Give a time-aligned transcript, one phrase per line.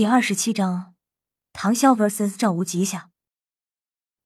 [0.00, 0.94] 第二十七章，
[1.52, 3.10] 唐潇 vs 赵无极下。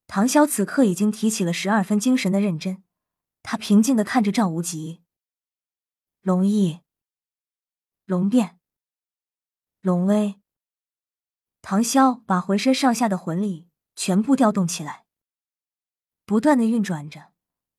[0.07, 2.85] 唐潇此刻已经提起了十二分精神的认真，
[3.43, 5.03] 他平静的看着赵无极。
[6.21, 6.83] 龙翼、
[8.05, 8.61] 龙变、
[9.81, 10.41] 龙威。
[11.61, 15.05] 唐潇把浑身上下的魂力全部调动起来，
[16.25, 17.33] 不断的运转着，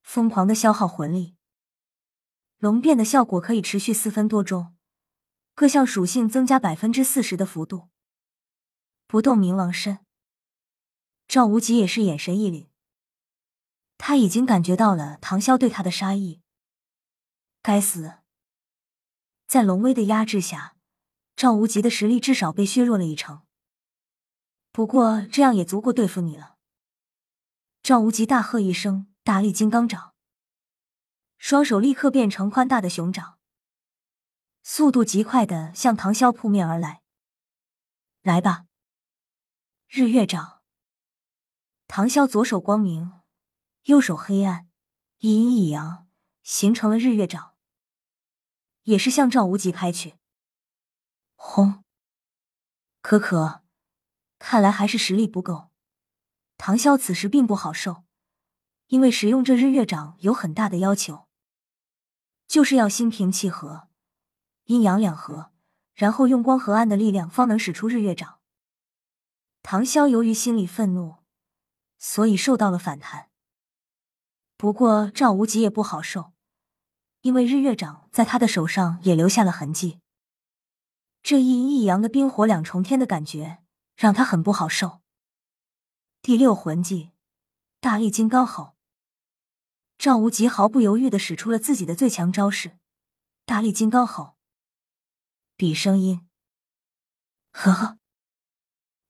[0.04, 1.38] 疯狂的消耗魂力。
[2.58, 4.75] 龙变的效果可以持续四分多钟。
[5.56, 7.88] 各项属性增加百分之四十的幅度。
[9.08, 10.06] 不动冥王身，
[11.30, 12.68] 赵无极也是眼神一凛，
[13.98, 16.42] 他已经感觉到了唐潇对他的杀意。
[17.62, 18.16] 该死，
[19.48, 20.76] 在龙威的压制下，
[21.38, 23.44] 赵无极的实力至少被削弱了一成。
[24.74, 26.58] 不过这样也足够对付你了。
[27.82, 30.14] 赵无极大喝一声，大力金刚掌，
[31.38, 33.35] 双手立刻变成宽大的熊掌。
[34.68, 37.04] 速度极快的向唐潇扑面而来，
[38.24, 38.66] 来吧！
[39.88, 40.64] 日月掌。
[41.86, 43.22] 唐潇左手光明，
[43.84, 44.68] 右手黑暗，
[45.20, 46.08] 一阴一阳，
[46.42, 47.56] 形成了日月掌，
[48.82, 50.16] 也是向赵无极拍去。
[51.36, 51.84] 轰！
[53.04, 53.62] 可可，
[54.40, 55.70] 看来还是实力不够。
[56.58, 58.04] 唐潇此时并不好受，
[58.88, 61.28] 因为使用这日月掌有很大的要求，
[62.48, 63.90] 就是要心平气和。
[64.66, 65.52] 阴阳两合，
[65.94, 68.40] 然后用光和暗的力量，方能使出日月掌。
[69.62, 71.18] 唐潇由于心里愤怒，
[71.98, 73.30] 所以受到了反弹。
[74.58, 76.34] 不过赵无极也不好受，
[77.22, 80.00] 因为日月掌在他的手上也留下了痕迹。
[81.22, 83.64] 这一阴一阳的冰火两重天的感觉，
[83.96, 85.02] 让他很不好受。
[86.22, 87.12] 第六魂技，
[87.80, 88.76] 大力金刚吼。
[89.98, 92.78] 赵无极毫不犹豫的使出了自己的最强招式——
[93.46, 94.35] 大力金刚吼。
[95.58, 96.28] 比声音，
[97.52, 97.98] 呵呵。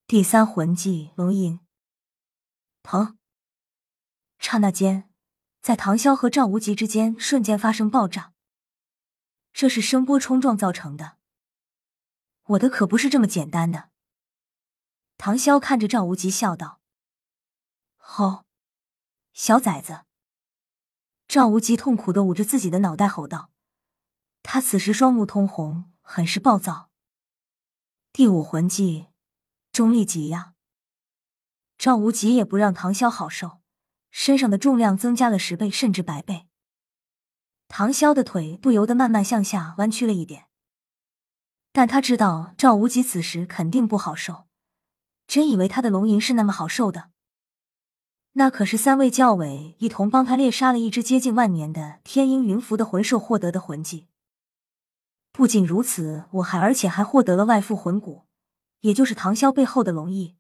[0.06, 1.60] 第三魂技龙吟，
[2.84, 3.18] 疼！
[4.38, 5.10] 刹那间，
[5.64, 8.34] 在唐潇和赵无极之间瞬间发生爆炸，
[9.54, 11.18] 这是声波冲撞造成的。
[12.44, 13.90] 我的可不是这么简单的。
[15.18, 16.80] 唐潇看着赵无极笑道
[17.98, 18.46] ：“吼，
[19.34, 20.06] 小崽子！”
[21.28, 23.50] 赵无极痛苦的捂着自己的脑袋吼道
[24.44, 26.92] ：“他此时双目通红。”很是暴躁。
[28.14, 29.08] 第五魂技，
[29.74, 30.54] 重力挤压。
[31.80, 33.58] 赵无极也不让唐潇好受，
[34.12, 36.46] 身上的重量增加了十倍甚至百倍。
[37.68, 40.46] 唐潇的腿不由得慢慢向下弯曲了一点，
[41.74, 44.46] 但他知道赵无极此时肯定不好受，
[45.26, 47.10] 真以为他的龙吟是那么好受的？
[48.34, 54.08] 那可是三位教委一同帮他猎杀了一只接近万年的天鹰云符的魂兽获得的魂技。
[55.38, 58.24] 不仅如此，我还而且还获得了外附魂骨，
[58.80, 60.38] 也就是唐潇背后的龙翼。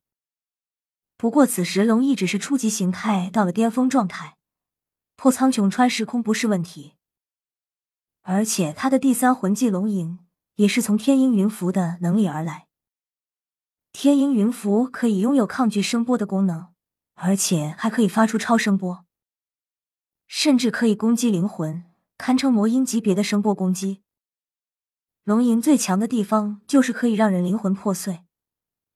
[1.18, 4.38] 不过此时龙翼只是初级形态，到了巅峰状态，
[5.18, 6.94] 破苍穹穿时空不是问题。
[8.22, 10.18] 而且他的第三魂技龙吟
[10.56, 12.68] 也是从天鹰云符的能力而来。
[13.92, 16.70] 天鹰云符可以拥有抗拒声波的功能，
[17.16, 19.04] 而且还可以发出超声波，
[20.26, 21.84] 甚至可以攻击灵魂，
[22.18, 24.05] 堪称魔音级别的声波攻击。
[25.26, 28.24] 龙吟最强的地方就是可以让人灵魂破碎，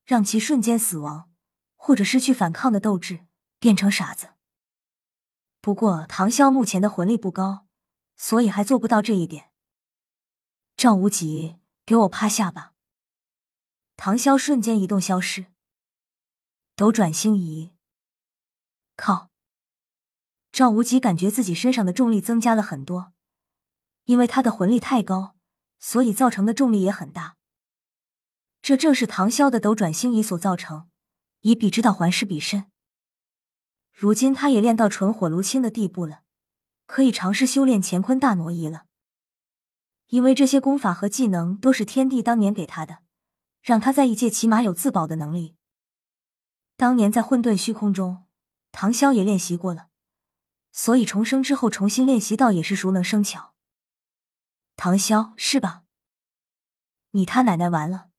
[0.06, 1.32] 让其瞬间死亡，
[1.76, 3.26] 或者失去反抗的斗志，
[3.58, 4.30] 变成傻子。
[5.60, 7.66] 不过唐潇目前的魂力不高，
[8.16, 9.50] 所以还做不到这一点。
[10.78, 12.74] 赵无极，给我趴下吧！
[13.98, 15.48] 唐潇瞬间移动消失，
[16.76, 17.72] 斗转星移。
[18.96, 19.32] 靠！
[20.52, 23.14] 赵无极感觉自己身上的重力增加了很多，
[24.04, 25.36] 因为他的魂力太高。
[25.80, 27.38] 所以造成的重力也很大，
[28.62, 30.88] 这正是唐潇的斗转星移所造成。
[31.42, 32.66] 以彼之道还施彼身，
[33.94, 36.24] 如今他也练到纯火炉青的地步了，
[36.86, 38.84] 可以尝试修炼乾坤大挪移了。
[40.08, 42.98] 因为这些功法和技能都是天帝当年给他的，
[43.62, 45.56] 让他在异界起码有自保的能力。
[46.76, 48.26] 当年在混沌虚空中，
[48.74, 49.88] 唐潇也练习过了，
[50.74, 53.54] 所以重生之后重新练习倒也是熟能生巧。
[54.82, 55.84] 唐潇是吧？
[57.12, 58.12] 你他奶奶完了！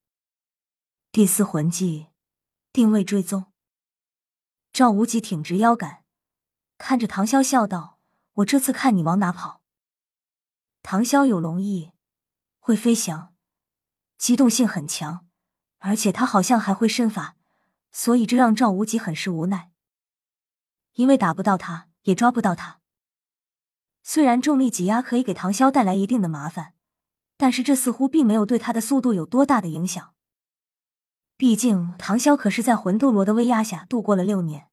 [1.10, 2.08] 第四魂技
[2.70, 3.50] 定位追踪。
[4.70, 6.04] 赵无极挺直腰杆，
[6.76, 7.98] 看着唐潇笑道
[8.44, 9.62] ：“我这次看你往哪跑。”
[10.84, 11.92] 唐潇有龙翼，
[12.58, 13.34] 会飞翔，
[14.18, 15.26] 机动性很强，
[15.78, 17.38] 而且他好像还会身法，
[17.90, 19.72] 所以这让赵无极很是无奈，
[20.92, 22.79] 因为打不到他，也抓不到他。
[24.02, 26.74] 虽然重力挤压可以给唐潇带来一定的麻烦，
[27.36, 30.14] 但是这似乎并没有对他的速度有多大的影响。
[31.36, 34.68] 毕竟唐潇可是在魂斗罗的威压下度过了六年。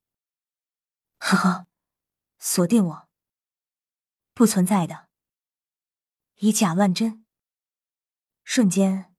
[1.19, 1.68] 呵呵，
[2.39, 3.07] 锁定我，
[4.33, 5.07] 不存在的，
[6.35, 7.25] 以假乱真。
[8.44, 9.13] 瞬间，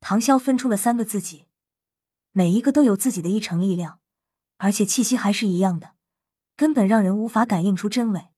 [0.00, 1.48] 唐潇分出了三个自己，
[2.32, 4.00] 每一个都有自己的一成力量，
[4.56, 5.94] 而且气息还是一样的，
[6.56, 8.28] 根本让人无法感应出真伪。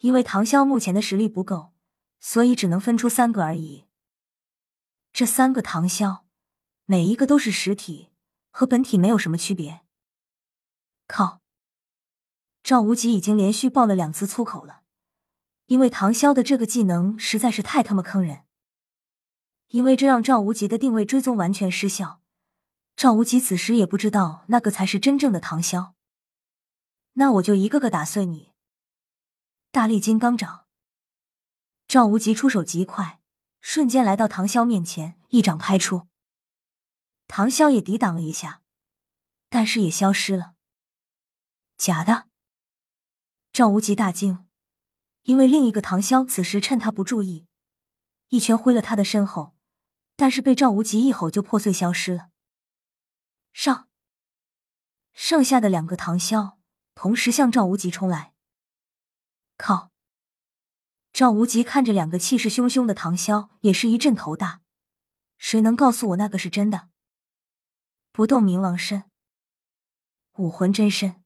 [0.00, 1.72] 因为唐潇目前的实力不够，
[2.18, 3.86] 所以只能分出三个而已。
[5.12, 6.20] 这三个唐潇，
[6.84, 8.10] 每一个都是实体，
[8.50, 9.80] 和本体没有什么区别。
[11.06, 11.40] 靠！
[12.62, 14.82] 赵无极已经连续爆了两次粗口了，
[15.66, 18.44] 因为唐潇的这个技能实在是太他妈坑人。
[19.68, 22.20] 因为这让赵无极的定位追踪完全失效，
[22.96, 25.92] 赵无极此时也不知道那个才是真正的唐潇。
[27.14, 28.49] 那我就一个个打碎你！
[29.72, 30.66] 大力金刚掌，
[31.86, 33.20] 赵无极出手极快，
[33.60, 36.08] 瞬间来到唐潇面前，一掌拍出。
[37.28, 38.62] 唐潇也抵挡了一下，
[39.48, 40.54] 但是也消失了。
[41.76, 42.26] 假的！
[43.52, 44.44] 赵无极大惊，
[45.22, 47.46] 因为另一个唐潇此时趁他不注意，
[48.30, 49.54] 一拳挥了他的身后，
[50.16, 52.30] 但是被赵无极一吼就破碎消失了。
[53.52, 53.88] 上！
[55.12, 56.56] 剩下的两个唐潇
[56.96, 58.29] 同时向赵无极冲来。
[59.60, 59.90] 靠！
[61.12, 64.62] 赵无极看着两个气势汹汹的唐潇，也是一阵头大。
[65.36, 66.88] 谁能告诉我那个是真的？
[68.12, 69.10] 不动明王身，
[70.34, 71.22] 武魂真身。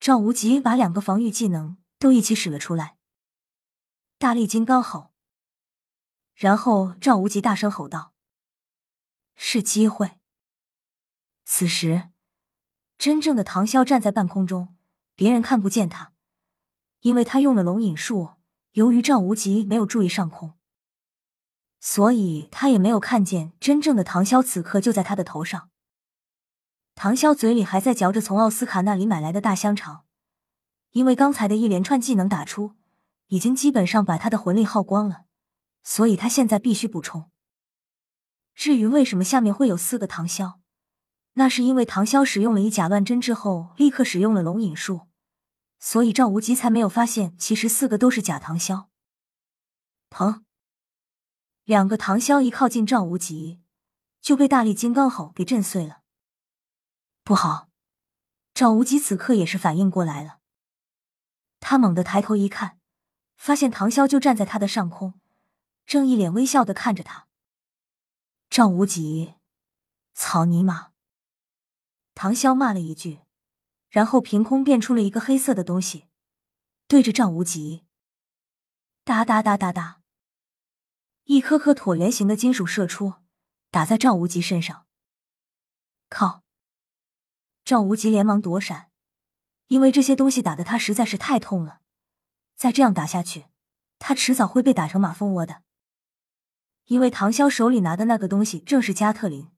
[0.00, 2.96] 赵无极把两个防御技能都一起使了出来。
[4.18, 5.12] 大力金刚吼，
[6.34, 8.14] 然后赵无极大声吼道
[9.36, 10.18] ：“是机会！”
[11.44, 12.10] 此时，
[12.96, 14.76] 真正的唐潇站在半空中，
[15.14, 16.11] 别人看不见他。
[17.02, 18.30] 因为他用了龙影术，
[18.72, 20.54] 由于赵无极没有注意上空，
[21.80, 25.68] 所以他也没有看见真正的唐潇此刻就在他的头上。
[26.94, 30.04] 唐潇嘴里还在嚼着从奥斯卡那里买来的大香肠，
[30.92, 32.74] 因为刚才的一连串技能打出，
[33.26, 35.24] 已经基本上把他的魂力耗光了，
[35.82, 37.30] 所以他现在必须补充。
[38.54, 40.58] 至于为什么下面会有四个唐潇，
[41.32, 45.08] 那是因为唐潇使用了以假乱真之后，立刻使用了龙影术。
[45.84, 48.88] 所以赵无极才没有发现，其实四个都是假唐萧。
[50.10, 50.44] 砰！
[51.64, 53.60] 两个唐萧一靠近赵无极，
[54.20, 56.02] 就被大力金刚吼给震碎了。
[57.24, 57.68] 不好！
[58.54, 60.38] 赵无极此刻也是反应过来了，
[61.58, 62.78] 他猛地抬头一看，
[63.36, 65.20] 发现唐潇就站在他的上空，
[65.84, 67.26] 正一脸微笑的看着他。
[68.48, 69.34] 赵无极，
[70.14, 70.92] 草泥马！
[72.14, 73.21] 唐潇骂了一句。
[73.92, 76.06] 然后凭空变出了一个黑色的东西，
[76.88, 77.84] 对着赵无极，
[79.04, 80.00] 哒哒哒哒哒，
[81.24, 83.16] 一颗颗椭圆形的金属射出，
[83.70, 84.86] 打在赵无极身上。
[86.08, 86.42] 靠！
[87.66, 88.90] 赵无极连忙躲闪，
[89.66, 91.82] 因为这些东西打的他实在是太痛了。
[92.56, 93.44] 再这样打下去，
[93.98, 95.64] 他迟早会被打成马蜂窝的。
[96.86, 99.50] 因为唐潇手里拿的那个东西正是加特林，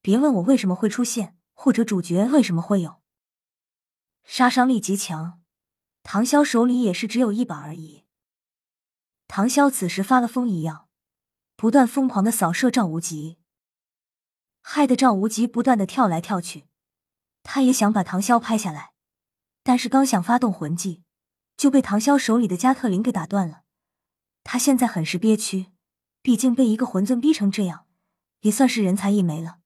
[0.00, 2.99] 别问我为什么会出现，或者主角为什么会有。
[4.24, 5.42] 杀伤力极强，
[6.02, 8.04] 唐潇手里也是只有一把而已。
[9.26, 10.88] 唐潇此时发了疯一样，
[11.56, 13.38] 不断疯狂的扫射赵无极，
[14.60, 16.66] 害得赵无极不断的跳来跳去。
[17.42, 18.92] 他也想把唐潇拍下来，
[19.62, 21.02] 但是刚想发动魂技，
[21.56, 23.62] 就被唐潇手里的加特林给打断了。
[24.44, 25.72] 他现在很是憋屈，
[26.22, 27.86] 毕竟被一个魂尊逼成这样，
[28.40, 29.58] 也算是人才一枚了。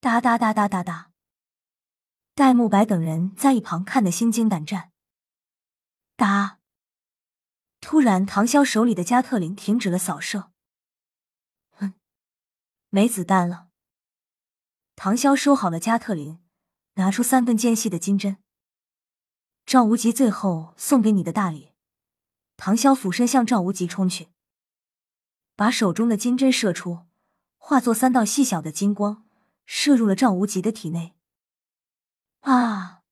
[0.00, 1.07] 哒哒哒哒哒哒。
[2.38, 4.92] 戴沐白等人在一旁看得心惊胆战。
[6.14, 6.60] 哒！
[7.80, 10.52] 突然，唐潇手里的加特林停止了扫射。
[11.70, 11.94] 哼，
[12.90, 13.70] 没子弹了。
[14.94, 16.38] 唐潇收好了加特林，
[16.94, 18.36] 拿出三分间隙的金针。
[19.66, 21.72] 赵无极最后送给你的大礼。
[22.56, 24.28] 唐潇俯身向赵无极冲去，
[25.56, 27.00] 把手中的金针射出，
[27.56, 29.26] 化作三道细小的金光，
[29.66, 31.16] 射入了赵无极的体内。
[32.50, 33.02] 啊！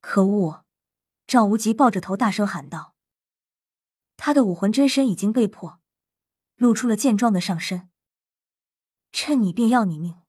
[0.00, 0.64] 可恶！
[1.26, 2.94] 赵无极抱着头大声喊道
[4.16, 5.80] ：“他的武魂真身已经被破，
[6.54, 7.90] 露出了健壮的上身。
[9.10, 10.22] 趁你便要你命！”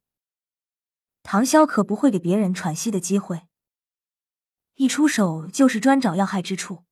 [1.22, 3.48] 唐潇可不会给别人喘息的机会，
[4.75, 6.86] 一出手就是专找要害之处。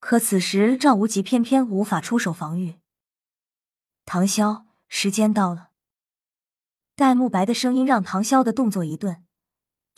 [0.00, 2.80] 可此时赵无极偏偏无法出手防御。
[4.04, 5.70] 唐潇，时间到了！
[6.96, 9.24] 戴沐白的声音让唐潇的动作一顿。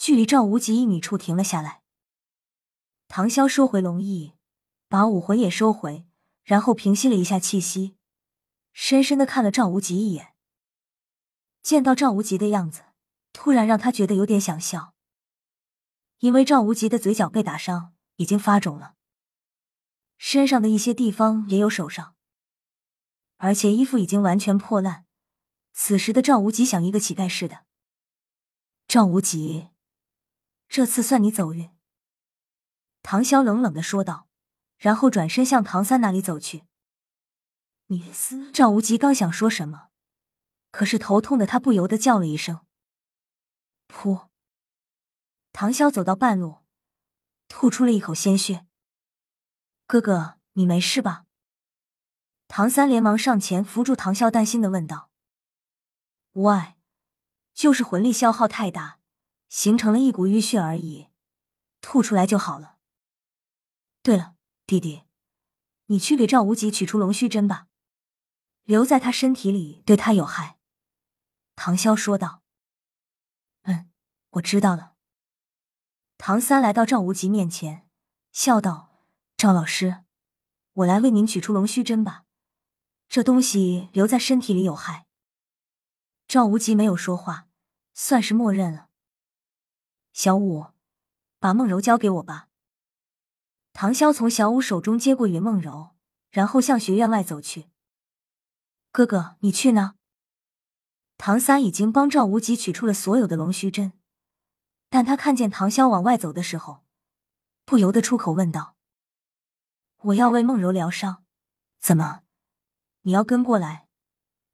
[0.00, 1.82] 距离赵无极一米处停了下来。
[3.06, 4.32] 唐潇收回龙翼，
[4.88, 6.06] 把武魂也收回，
[6.42, 7.96] 然后平息了一下气息，
[8.72, 10.32] 深深的看了赵无极一眼。
[11.62, 12.84] 见到赵无极的样子，
[13.34, 14.94] 突然让他觉得有点想笑，
[16.20, 18.94] 因为赵无极的嘴角被打伤，已经发肿了，
[20.16, 22.14] 身上的一些地方也有手伤，
[23.36, 25.04] 而且衣服已经完全破烂。
[25.74, 27.66] 此时的赵无极像一个乞丐似的。
[28.88, 29.68] 赵无极，
[30.70, 31.70] 这次算你走运。”
[33.02, 34.28] 唐潇冷冷的说道，
[34.78, 36.64] 然后转身向唐三那里走去。
[37.86, 38.52] 你死！
[38.52, 39.88] 赵无极刚想说什么，
[40.70, 42.64] 可是头痛的他不由得叫了一声。
[43.88, 44.28] 噗！
[45.52, 46.58] 唐潇走到半路，
[47.48, 48.64] 吐出了一口鲜血。
[49.88, 51.26] 哥哥，你没事吧？
[52.46, 55.10] 唐三连忙上前扶住唐潇，担心的问道。
[56.34, 56.76] 无碍，
[57.52, 58.99] 就是魂力消耗太大，
[59.50, 61.08] 形成了一股淤血而已，
[61.80, 62.78] 吐出来就好了。
[64.00, 65.02] 对了，弟弟，
[65.86, 67.66] 你去给赵无极取出龙须针吧。
[68.62, 70.58] 留在他身体里对他有害，
[71.56, 72.42] 唐潇说道。
[73.62, 73.90] 嗯，
[74.30, 74.94] 我知道了。
[76.16, 77.88] 唐三来到赵无极面前，
[78.30, 79.02] 笑道
[79.36, 80.04] ：“赵老师，
[80.74, 82.24] 我来为您取出龙须针吧。
[83.08, 85.06] 这东西留在身体里有害。”
[86.28, 87.48] 赵无极没有说话，
[87.92, 88.89] 算是默认了。
[90.22, 90.66] 小五，
[91.38, 92.50] 把梦柔交给我吧。
[93.72, 95.96] 唐潇从小五手中接过云梦柔，
[96.30, 97.70] 然后向学院外走去。
[98.92, 99.94] 哥哥，你去呢？
[101.16, 103.94] 唐三已经帮赵无极取出了所有的龙须针，
[104.90, 106.84] 但他看见唐潇往外走的时候，
[107.64, 108.76] 不由得出口问道
[110.12, 111.24] ：“我要为梦柔疗伤，
[111.78, 112.24] 怎么，
[113.04, 113.88] 你要跟过来？”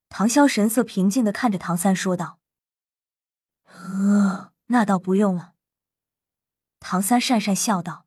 [0.08, 2.38] 唐潇神色平静的看着唐三说道
[3.66, 5.54] ：“呃，那倒不用了。”
[6.80, 8.06] 唐三讪讪笑道：“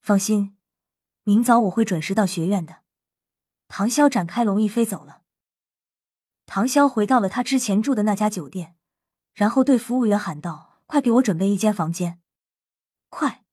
[0.00, 0.56] 放心，
[1.24, 2.82] 明早我会准时到学院的。”
[3.68, 5.22] 唐潇展开龙翼飞走了。
[6.46, 8.76] 唐潇回到了他之前住的那家酒店，
[9.34, 12.22] 然后对服务员喊道：“快给我准备一间房间，
[13.10, 13.44] 快！”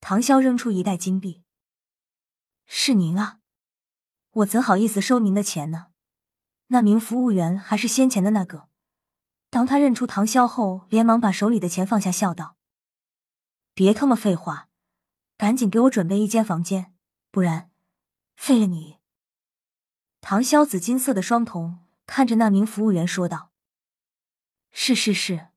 [0.00, 1.44] 唐潇扔出一袋金币
[2.66, 3.38] ：“是您啊，
[4.30, 5.88] 我怎好意思收您的钱呢？”
[6.70, 8.68] 那名服务员还是先前的那个。
[9.48, 12.56] 当他认出唐潇后，连忙把手里的钱放下，笑道
[13.78, 14.68] ：“别他妈废话，
[15.36, 16.92] 赶紧给我准备一间房间，
[17.30, 17.70] 不然……”
[18.34, 18.98] 废了你！
[20.20, 23.52] 唐潇紫金色的双瞳看着那名服务员说道
[24.72, 25.50] ：“是是是，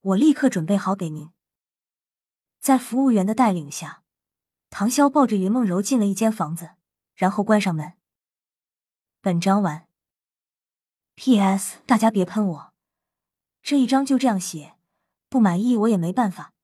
[0.00, 1.30] 我立刻准备好给您。”
[2.58, 4.02] 在服务员的带领下，
[4.70, 6.70] 唐潇抱着云梦柔进了一间房子，
[7.14, 7.92] 然后关上门。
[9.20, 9.86] 本章完。
[11.14, 11.78] P.S.
[11.86, 12.72] 大家别喷我，
[13.62, 14.74] 这一章就这样写，
[15.28, 16.54] 不满意我也没办法。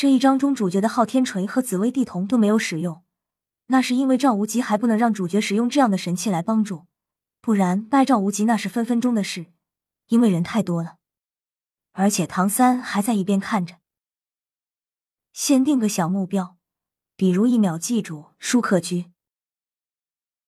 [0.00, 3.02] 这一章中主角的昊天锤和紫薇地瞳都没有使用。
[3.66, 6.86] 那是因为赵无极还不能让主角使用这样的神器来帮助，
[7.42, 9.52] 不然拜赵无极那是分分钟的事。
[10.06, 10.96] 因为人太多了，
[11.92, 13.74] 而且唐三还在一边看着。
[15.34, 16.56] 先定个小目标，
[17.14, 19.12] 比如一秒记住舒克居。